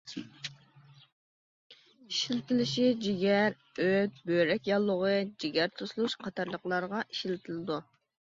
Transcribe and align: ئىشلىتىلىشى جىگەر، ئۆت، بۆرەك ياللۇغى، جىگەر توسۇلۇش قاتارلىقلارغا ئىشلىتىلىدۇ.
ئىشلىتىلىشى 2.11 2.85
جىگەر، 3.03 3.57
ئۆت، 3.89 4.17
بۆرەك 4.31 4.71
ياللۇغى، 4.71 5.13
جىگەر 5.45 5.71
توسۇلۇش 5.83 6.17
قاتارلىقلارغا 6.25 7.05
ئىشلىتىلىدۇ. 7.07 7.81